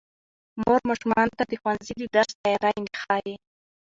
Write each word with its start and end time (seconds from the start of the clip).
مور 0.61 0.79
ماشومانو 0.89 1.37
ته 1.37 1.43
د 1.49 1.53
ښوونځي 1.61 1.93
د 1.99 2.03
درس 2.15 2.31
تیاری 2.43 2.85
ښيي 3.01 3.35